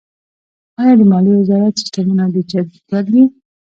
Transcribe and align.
آیا 0.81 0.93
د 0.99 1.01
مالیې 1.11 1.35
وزارت 1.41 1.73
سیستمونه 1.81 2.23
ډیجیټل 2.35 3.03
دي؟ 3.13 3.23